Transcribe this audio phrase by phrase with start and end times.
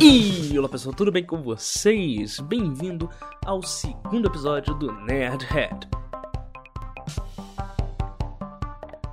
[0.00, 2.38] E olá pessoal, tudo bem com vocês?
[2.38, 3.10] Bem-vindo
[3.44, 5.88] ao segundo episódio do Nerdhead.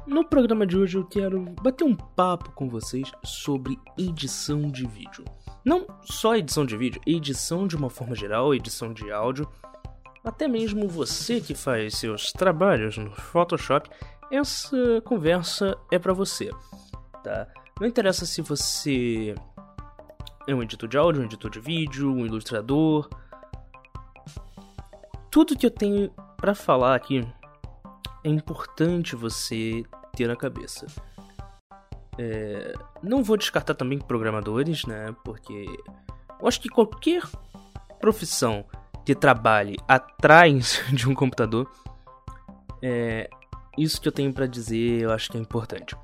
[0.05, 5.25] No programa de hoje eu quero bater um papo com vocês sobre edição de vídeo.
[5.65, 9.49] Não só edição de vídeo, edição de uma forma geral, edição de áudio,
[10.23, 13.89] até mesmo você que faz seus trabalhos no Photoshop,
[14.29, 16.51] essa conversa é para você,
[17.23, 17.47] tá?
[17.81, 19.33] Não interessa se você
[20.53, 23.09] um editor de áudio, um editor de vídeo, um ilustrador.
[25.31, 27.27] Tudo que eu tenho para falar aqui
[28.23, 29.83] é importante você
[30.15, 30.85] ter na cabeça.
[32.17, 32.73] É,
[33.03, 35.13] não vou descartar também programadores, né?
[35.23, 35.65] Porque
[36.39, 37.23] eu acho que qualquer
[37.99, 38.65] profissão
[39.05, 41.69] que trabalhe atrás de um computador,
[42.81, 43.29] é,
[43.77, 45.95] isso que eu tenho para dizer eu acho que é importante.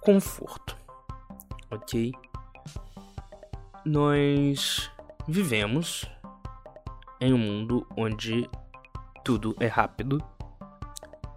[0.00, 0.76] Conforto,
[1.70, 2.12] ok?
[3.84, 4.88] Nós
[5.26, 6.08] vivemos
[7.20, 8.48] em um mundo onde
[9.24, 10.22] tudo é rápido,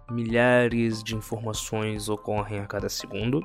[0.08, 3.44] milhares de informações ocorrem a cada segundo.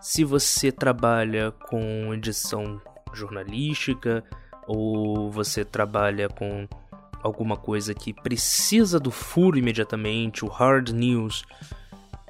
[0.00, 2.80] Se você trabalha com edição
[3.12, 4.24] jornalística
[4.66, 6.66] ou você trabalha com
[7.22, 11.44] alguma coisa que precisa do furo imediatamente, o hard news,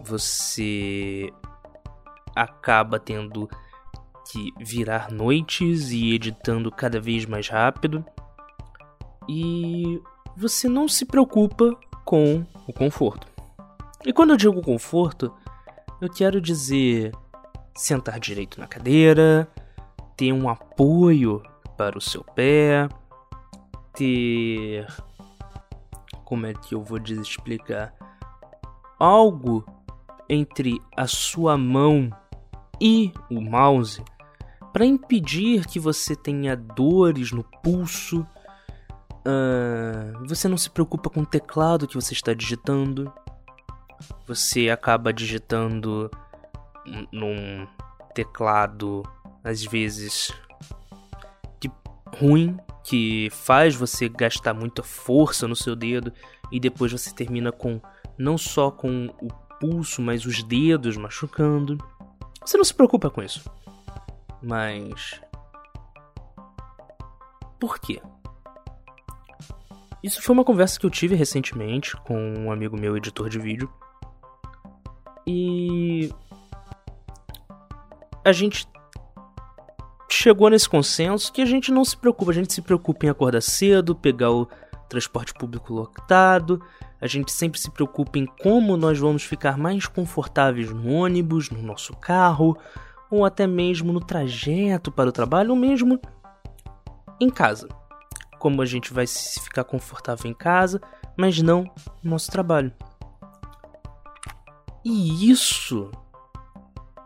[0.04, 1.32] você
[2.36, 3.48] acaba tendo
[4.30, 8.04] que virar noites e editando cada vez mais rápido.
[9.28, 10.00] E
[10.36, 13.26] você não se preocupa com o conforto.
[14.04, 15.34] E quando eu digo conforto,
[16.00, 17.12] eu quero dizer
[17.74, 19.48] sentar direito na cadeira,
[20.16, 21.42] ter um apoio
[21.76, 22.88] para o seu pé,
[23.94, 24.86] ter.
[26.24, 27.94] Como é que eu vou explicar?
[28.98, 29.64] Algo
[30.28, 32.10] entre a sua mão
[32.80, 34.02] e o mouse
[34.72, 38.26] para impedir que você tenha dores no pulso
[39.28, 43.12] Uh, você não se preocupa com o teclado que você está digitando.
[44.26, 46.10] Você acaba digitando
[47.12, 47.66] num
[48.14, 49.02] teclado,
[49.44, 50.32] às vezes,
[51.60, 51.70] que
[52.16, 56.10] ruim, que faz você gastar muita força no seu dedo
[56.50, 57.82] e depois você termina com
[58.16, 59.28] não só com o
[59.60, 61.76] pulso, mas os dedos machucando.
[62.42, 63.44] Você não se preocupa com isso.
[64.42, 65.20] Mas
[67.58, 68.00] por quê?
[70.02, 73.70] Isso foi uma conversa que eu tive recentemente com um amigo meu, editor de vídeo.
[75.26, 76.12] E.
[78.24, 78.68] A gente
[80.10, 83.40] chegou nesse consenso que a gente não se preocupa, a gente se preocupa em acordar
[83.40, 84.48] cedo, pegar o
[84.88, 86.62] transporte público lotado,
[87.00, 91.62] a gente sempre se preocupa em como nós vamos ficar mais confortáveis no ônibus, no
[91.62, 92.56] nosso carro,
[93.10, 96.00] ou até mesmo no trajeto para o trabalho, ou mesmo
[97.20, 97.68] em casa
[98.38, 100.80] como a gente vai ficar confortável em casa,
[101.16, 101.64] mas não
[102.02, 102.72] no nosso trabalho.
[104.84, 105.90] E isso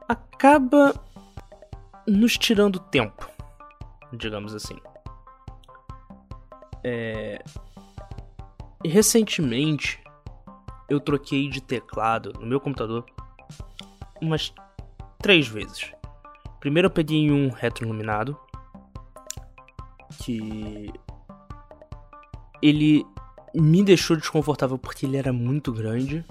[0.09, 0.95] acaba
[2.07, 3.29] nos tirando tempo,
[4.13, 4.79] digamos assim.
[6.85, 7.43] É...
[8.85, 10.03] Recentemente
[10.89, 13.07] eu troquei de teclado no meu computador
[14.21, 14.53] umas
[15.23, 15.93] três vezes.
[16.61, 18.37] Primeiro eu peguei um retroiluminado
[20.19, 20.93] que
[22.61, 23.07] ele
[23.55, 26.25] me deixou desconfortável porque ele era muito grande.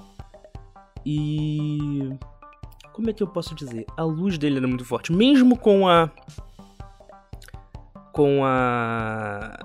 [1.06, 2.09] E.
[2.94, 3.85] Como é que eu posso dizer?
[3.97, 5.12] A luz dele era muito forte.
[5.12, 6.09] Mesmo com a.
[8.12, 9.58] Com a.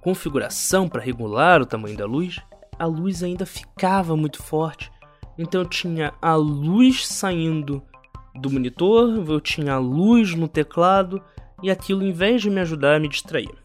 [0.00, 2.40] Configuração para regular o tamanho da luz,
[2.76, 4.90] a luz ainda ficava muito forte.
[5.38, 7.80] Então eu tinha a luz saindo
[8.34, 11.22] do monitor, eu tinha a luz no teclado,
[11.62, 13.62] e aquilo, em vez de me ajudar, me distraía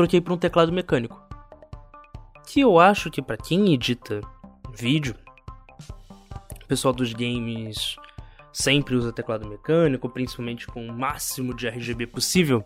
[0.00, 1.20] troquei por um teclado mecânico.
[2.46, 4.20] Que eu acho que para quem edita
[4.74, 5.14] vídeo,
[6.62, 7.96] o pessoal dos games
[8.52, 12.64] sempre usa teclado mecânico, principalmente com o máximo de RGB possível.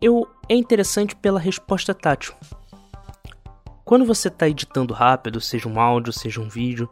[0.00, 2.34] Eu é interessante pela resposta tátil.
[3.88, 6.90] Quando você está editando rápido, seja um áudio, seja um vídeo,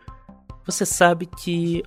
[0.65, 1.83] você sabe que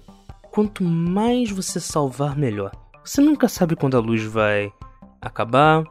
[0.52, 2.72] quanto mais você salvar, melhor.
[3.04, 4.72] Você nunca sabe quando a luz vai
[5.20, 5.84] acabar.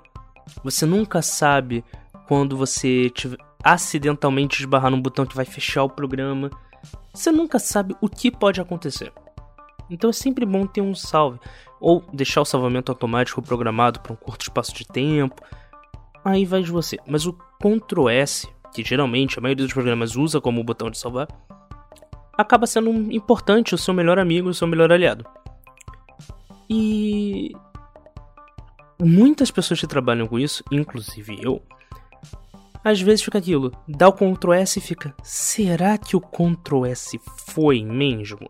[0.62, 1.84] Você nunca sabe
[2.28, 3.12] quando você
[3.64, 6.48] acidentalmente esbarrar num botão que vai fechar o programa.
[7.12, 9.12] Você nunca sabe o que pode acontecer.
[9.90, 11.40] Então é sempre bom ter um salve.
[11.80, 15.42] Ou deixar o salvamento automático programado para um curto espaço de tempo.
[16.24, 16.98] Aí vai de você.
[17.04, 21.28] Mas o Ctrl S, que geralmente a maioria dos programas usa como botão de salvar,
[22.36, 25.24] acaba sendo importante o seu melhor amigo, o seu melhor aliado.
[26.70, 27.52] E
[29.00, 31.62] muitas pessoas que trabalham com isso, inclusive eu,
[32.84, 37.20] às vezes fica aquilo, dá o Ctrl S e fica, será que o Ctrl S
[37.46, 38.48] foi mesmo?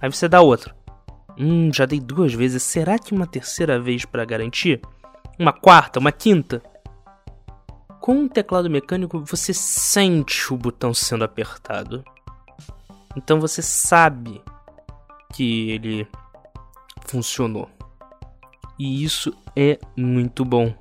[0.00, 0.74] Aí você dá outro.
[1.36, 4.80] Hum, já dei duas vezes, será que uma terceira vez para garantir?
[5.38, 6.62] Uma quarta, uma quinta?
[8.04, 12.04] Com um teclado mecânico, você sente o botão sendo apertado.
[13.16, 14.42] Então você sabe
[15.32, 16.06] que ele
[17.06, 17.66] funcionou.
[18.78, 20.74] E isso é muito bom.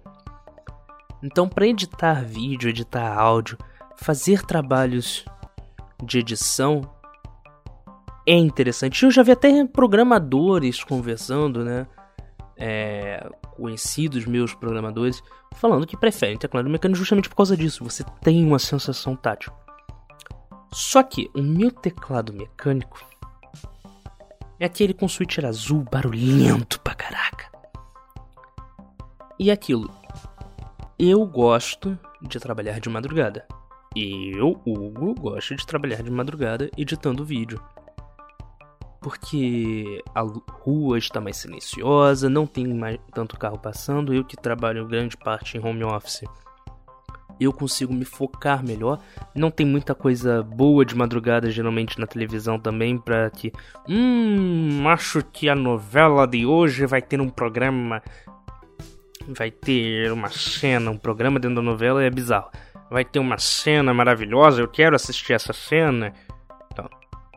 [1.24, 3.58] Então, para editar vídeo, editar áudio,
[3.96, 5.24] fazer trabalhos
[6.04, 6.82] de edição
[8.28, 9.06] é interessante.
[9.06, 11.88] Eu já vi até programadores conversando, né?
[12.58, 15.24] É, conhecidos meus programadores
[15.56, 17.84] falando que preferem teclado mecânico justamente por causa disso.
[17.84, 19.52] Você tem uma sensação tátil.
[20.72, 23.06] Só que o meu teclado mecânico
[24.60, 27.52] é aquele com switcher azul barulhento pra caraca.
[29.40, 29.90] E aquilo,
[30.98, 33.46] eu gosto de trabalhar de madrugada.
[33.96, 37.62] Eu, Hugo, gosto de trabalhar de madrugada editando vídeo.
[39.04, 44.14] Porque a rua está mais silenciosa, não tem mais tanto carro passando.
[44.14, 46.24] Eu que trabalho grande parte em home office,
[47.40, 49.00] eu consigo me focar melhor.
[49.36, 53.52] Não tem muita coisa boa de madrugada geralmente na televisão também para que,
[53.88, 58.02] hum, acho que a novela de hoje vai ter um programa
[59.28, 62.50] vai ter uma cena, um programa dentro da novela é bizarro.
[62.90, 66.14] Vai ter uma cena maravilhosa, eu quero assistir essa cena.
[66.72, 66.90] Então,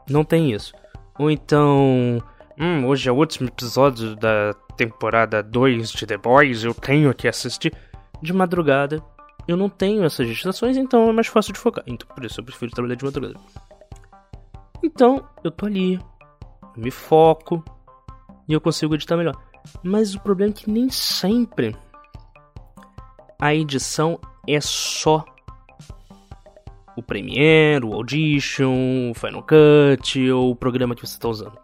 [0.08, 0.74] não tem isso.
[1.18, 2.22] Ou então,
[2.58, 7.26] hum, hoje é o último episódio da temporada 2 de The Boys, eu tenho que
[7.26, 7.72] assistir.
[8.22, 9.02] De madrugada,
[9.46, 11.84] eu não tenho essas distrações, então é mais fácil de focar.
[11.86, 13.34] Então, por isso eu prefiro trabalhar de madrugada.
[14.82, 17.64] Então, eu tô ali, eu me foco
[18.48, 19.36] e eu consigo editar melhor.
[19.82, 21.76] Mas o problema é que nem sempre
[23.38, 25.24] a edição é só
[26.96, 31.58] o Premiere, o Audition, o Final Cut ou o programa que você está usando.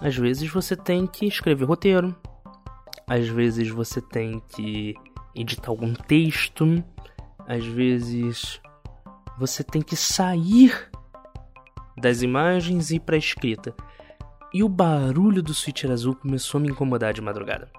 [0.00, 2.16] Às vezes você tem que escrever roteiro,
[3.06, 4.94] às vezes você tem que
[5.34, 6.82] editar algum texto,
[7.46, 8.60] às vezes
[9.38, 10.90] você tem que sair
[11.96, 13.74] das imagens e ir para a escrita.
[14.52, 17.70] E o barulho do switcher azul começou a me incomodar de madrugada.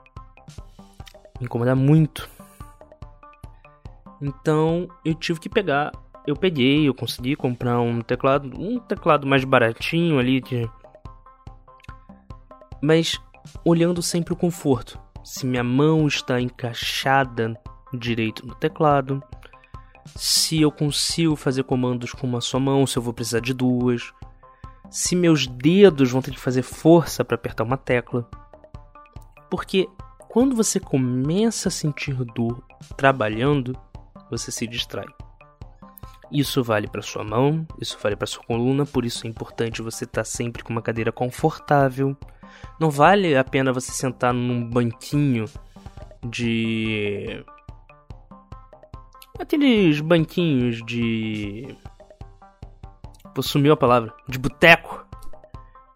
[1.39, 2.29] Me incomodar muito.
[4.21, 5.91] Então eu tive que pegar.
[6.25, 10.41] Eu peguei, eu consegui comprar um teclado, um teclado mais baratinho ali.
[12.81, 13.19] Mas
[13.65, 15.00] olhando sempre o conforto.
[15.23, 17.56] Se minha mão está encaixada
[17.94, 19.21] direito no teclado,
[20.15, 24.12] se eu consigo fazer comandos com uma só mão, se eu vou precisar de duas
[24.91, 28.29] se meus dedos vão ter que fazer força para apertar uma tecla.
[29.50, 29.88] Porque
[30.27, 32.62] quando você começa a sentir dor
[32.97, 33.75] trabalhando,
[34.29, 35.07] você se distrai.
[36.31, 40.06] Isso vale para sua mão, isso vale para sua coluna, por isso é importante você
[40.06, 42.16] estar tá sempre com uma cadeira confortável.
[42.80, 45.45] Não vale a pena você sentar num banquinho
[46.24, 47.44] de
[49.39, 51.75] aqueles banquinhos de
[53.33, 54.13] Pô, sumiu a palavra.
[54.28, 55.06] De boteco.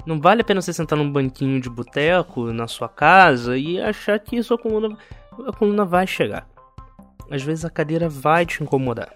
[0.05, 4.19] Não vale a pena você sentar num banquinho de boteco na sua casa e achar
[4.19, 4.97] que sua coluna,
[5.45, 6.47] a coluna vai chegar.
[7.29, 9.13] Às vezes a cadeira vai te incomodar.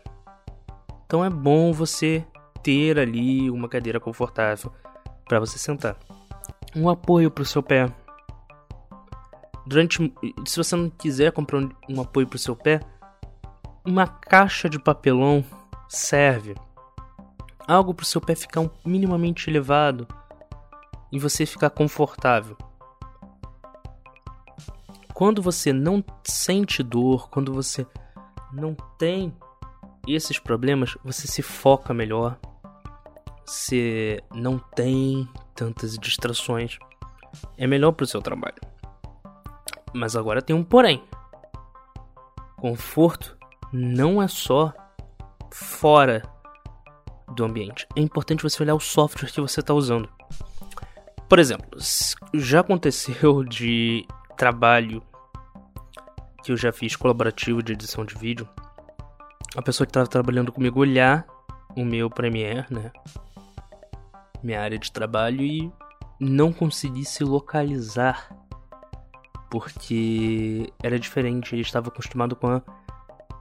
[1.09, 2.23] Então é bom você
[2.61, 4.71] ter ali uma cadeira confortável
[5.27, 5.97] para você sentar.
[6.75, 7.91] Um apoio para o seu pé.
[9.65, 10.13] Durante,
[10.45, 12.79] se você não quiser comprar um, um apoio para o seu pé,
[13.83, 15.43] uma caixa de papelão
[15.87, 16.53] serve
[17.67, 20.07] algo para o seu pé ficar minimamente elevado
[21.11, 22.55] e você ficar confortável.
[25.11, 27.87] Quando você não sente dor, quando você
[28.53, 29.33] não tem
[30.07, 32.37] esses problemas, você se foca melhor.
[33.45, 36.77] Você não tem tantas distrações.
[37.57, 38.59] É melhor para o seu trabalho.
[39.93, 41.03] Mas agora tem um porém.
[42.57, 43.37] Conforto
[43.71, 44.73] não é só
[45.51, 46.21] fora
[47.33, 47.87] do ambiente.
[47.95, 50.09] É importante você olhar o software que você está usando.
[51.27, 51.79] Por exemplo,
[52.33, 55.03] já aconteceu de trabalho
[56.43, 58.47] que eu já fiz colaborativo de edição de vídeo,
[59.55, 61.25] a pessoa que estava trabalhando comigo olhar
[61.75, 62.91] o meu Premiere, né?
[64.43, 65.71] Minha área de trabalho e
[66.19, 68.29] não conseguir se localizar
[69.49, 72.61] porque era diferente, ele estava acostumado com a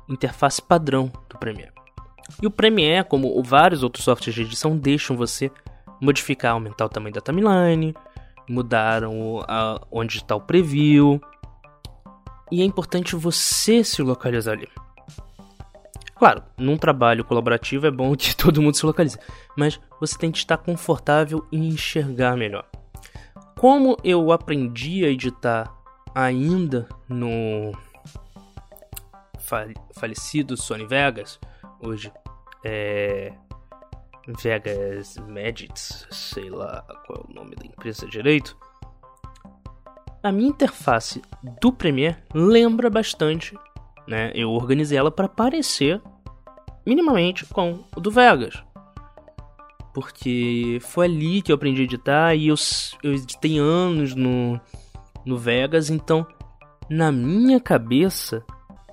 [0.09, 1.73] interface padrão do Premiere.
[2.43, 5.51] E o Premiere, como vários outros softwares de edição, deixam você
[6.01, 7.95] modificar, aumentar o tamanho da timeline,
[8.49, 9.45] mudaram
[9.91, 11.21] onde está o preview.
[12.51, 14.69] E é importante você se localizar ali.
[16.19, 19.19] Claro, num trabalho colaborativo é bom que todo mundo se localize,
[19.57, 22.67] mas você tem que estar confortável e enxergar melhor.
[23.57, 25.73] Como eu aprendi a editar
[26.15, 27.73] ainda no
[29.95, 31.41] falecido Sony Vegas,
[31.81, 32.13] hoje
[32.65, 33.33] é
[34.43, 38.57] Vegas Magits, sei lá qual é o nome da empresa direito.
[40.23, 41.23] A minha interface
[41.61, 43.57] do Premiere lembra bastante,
[44.09, 44.33] né?
[44.35, 46.01] Eu organizei ela para parecer
[46.87, 48.65] minimamente com o do Vegas.
[49.93, 52.55] Porque foi ali que eu aprendi a editar e eu,
[53.03, 54.59] eu editei anos no,
[55.27, 56.27] no Vegas, então
[56.89, 58.43] na minha cabeça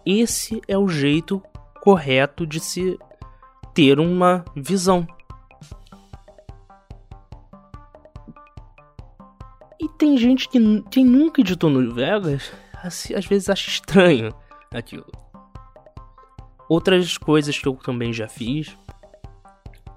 [0.05, 1.41] esse é o jeito
[1.81, 3.00] correto de se
[3.74, 5.07] ter uma visão.
[9.79, 12.51] E tem gente que quem nunca editou no Vegas,
[12.84, 14.34] às vezes acha estranho
[14.77, 15.05] aquilo.
[16.67, 18.75] Outras coisas que eu também já fiz,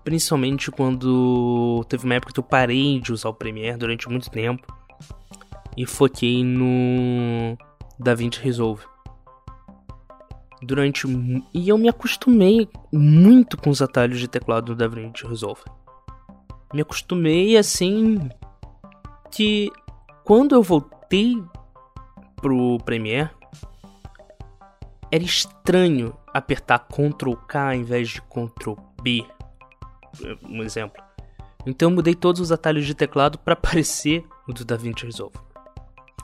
[0.04, 4.66] principalmente quando teve uma época que eu parei de usar o Premiere durante muito tempo
[5.76, 7.56] e foquei no
[7.99, 8.85] DaVinci Resolve
[10.62, 11.06] durante
[11.54, 15.62] e eu me acostumei muito com os atalhos de teclado do DaVinci Resolve.
[16.75, 18.28] Me acostumei assim
[19.30, 19.70] que
[20.25, 21.42] quando eu voltei
[22.37, 23.30] pro Premiere
[25.11, 29.25] era estranho apertar Ctrl K ao invés de Ctrl B,
[30.49, 31.03] um exemplo.
[31.67, 35.37] Então eu mudei todos os atalhos de teclado para parecer o do DaVinci Resolve.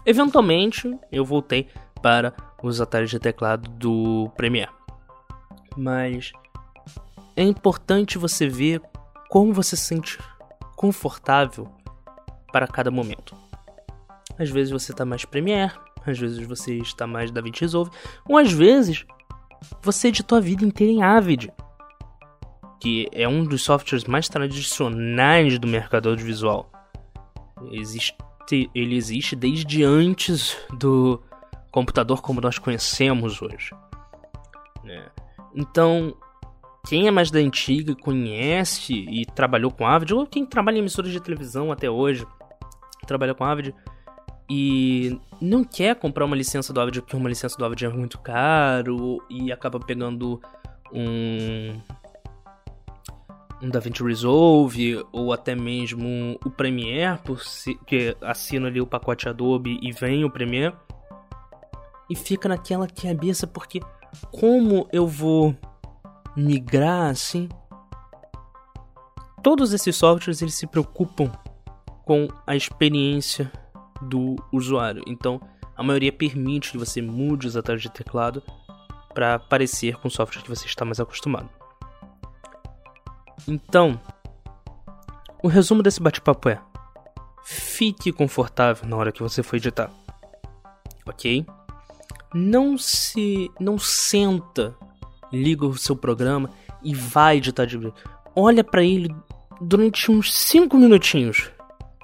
[0.06, 1.68] Eventualmente eu voltei
[2.02, 4.70] para os atalhos de teclado do Premiere.
[5.76, 6.32] Mas
[7.36, 8.80] é importante você ver
[9.28, 10.18] como você se sente
[10.76, 11.68] confortável
[12.52, 13.34] para cada momento.
[14.38, 15.74] Às vezes você está mais Premiere,
[16.06, 17.90] às vezes você está mais DaVinci Resolve,
[18.28, 19.04] ou às vezes
[19.82, 21.52] você editou a vida inteira em Avid,
[22.80, 26.70] que é um dos softwares mais tradicionais do mercado audiovisual.
[27.70, 28.16] Existe,
[28.74, 31.22] ele existe desde antes do
[31.70, 33.70] computador como nós conhecemos hoje.
[34.84, 35.06] Né?
[35.54, 36.14] Então,
[36.86, 41.10] quem é mais da antiga, conhece e trabalhou com Avid, ou quem trabalha em emissoras
[41.10, 42.26] de televisão até hoje,
[43.06, 43.74] trabalha com Avid
[44.56, 48.20] e não quer comprar uma licença do Avid porque uma licença do Avid é muito
[48.20, 50.40] caro e acaba pegando
[50.92, 51.80] um
[53.60, 59.28] um DaVinci Resolve ou até mesmo o Premiere, por si, que assina ali o pacote
[59.28, 60.76] Adobe e vem o Premiere
[62.08, 63.80] e fica naquela cabeça porque
[64.30, 65.56] como eu vou
[66.36, 67.48] migrar assim?
[69.42, 71.32] Todos esses softwares eles se preocupam
[72.04, 73.50] com a experiência
[74.08, 75.02] do usuário.
[75.06, 75.40] Então,
[75.76, 78.42] a maioria permite que você mude os atalhos de teclado
[79.12, 81.48] para parecer com o software que você está mais acostumado.
[83.46, 84.00] Então,
[85.42, 86.60] o resumo desse bate-papo é:
[87.44, 89.90] fique confortável na hora que você for editar.
[91.06, 91.44] OK?
[92.34, 94.76] não se não senta,
[95.32, 96.50] liga o seu programa
[96.82, 97.78] e vai editar de
[98.34, 99.14] olha para ele
[99.60, 101.50] durante uns 5 minutinhos.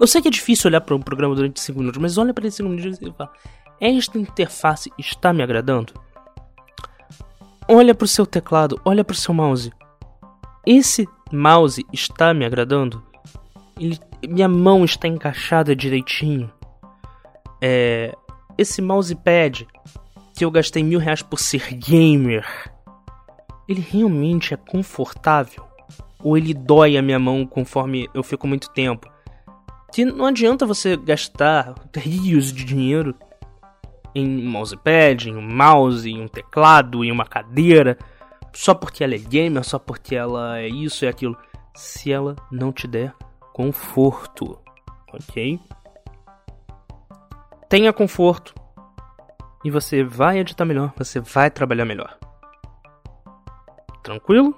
[0.00, 2.44] Eu sei que é difícil olhar para um programa durante 5 minutos, mas olha para
[2.44, 3.30] ele 5 minutos e fala:
[3.78, 5.92] "Esta interface está me agradando?"
[7.68, 9.70] Olha para o seu teclado, olha para o seu mouse.
[10.66, 13.04] Esse mouse está me agradando?
[13.78, 16.50] Ele, minha mão está encaixada direitinho.
[17.60, 18.16] É,
[18.56, 19.68] esse mousepad
[20.34, 22.46] que eu gastei mil reais por ser gamer,
[23.68, 25.64] ele realmente é confortável?
[26.22, 29.08] Ou ele dói a minha mão conforme eu fico muito tempo?
[29.92, 33.14] Que não adianta você gastar rios de dinheiro
[34.14, 37.98] em um mousepad, em um mouse, em um teclado, em uma cadeira,
[38.52, 41.36] só porque ela é gamer, só porque ela é isso e aquilo,
[41.74, 43.14] se ela não te der
[43.52, 44.58] conforto,
[45.12, 45.60] ok?
[47.68, 48.54] Tenha conforto,
[49.64, 52.18] e você vai editar melhor, você vai trabalhar melhor.
[54.02, 54.54] Tranquilo?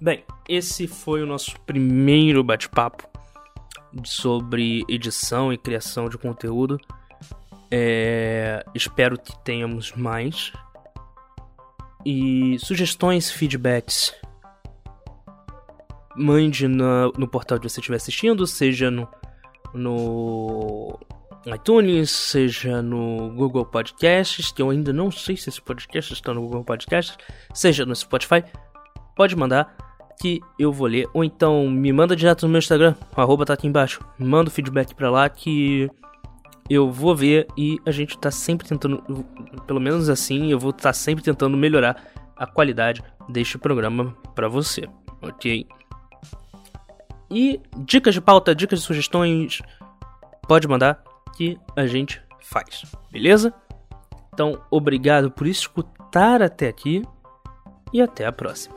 [0.00, 3.11] Bem, esse foi o nosso primeiro bate-papo
[4.04, 6.78] sobre edição e criação de conteúdo.
[7.70, 10.52] É, espero que tenhamos mais.
[12.04, 14.14] E sugestões, feedbacks,
[16.16, 19.08] mande no, no portal que você estiver assistindo, seja no,
[19.72, 20.98] no
[21.46, 26.42] iTunes, seja no Google Podcasts, que eu ainda não sei se esse podcast está no
[26.42, 27.16] Google Podcasts,
[27.54, 28.44] seja no Spotify,
[29.16, 29.76] pode mandar.
[30.20, 31.08] Que eu vou ler.
[31.12, 34.00] Ou então me manda direto no meu Instagram, o arroba tá aqui embaixo.
[34.18, 35.90] Manda o feedback pra lá que
[36.68, 39.02] eu vou ver e a gente tá sempre tentando,
[39.66, 41.96] pelo menos assim, eu vou estar tá sempre tentando melhorar
[42.36, 44.88] a qualidade deste programa para você,
[45.20, 45.66] ok?
[47.30, 49.60] E dicas de pauta, dicas de sugestões,
[50.46, 51.02] pode mandar
[51.36, 53.52] que a gente faz, beleza?
[54.32, 57.02] Então, obrigado por escutar até aqui
[57.92, 58.74] e até a próxima.